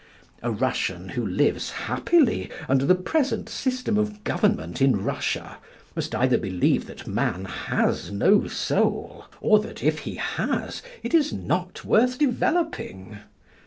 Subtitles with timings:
[0.41, 5.59] A Russian who lives happily under the present system of government in Russia
[5.95, 11.31] must either believe that man has no soul, or that, if he has, it is
[11.31, 13.19] not worth developing.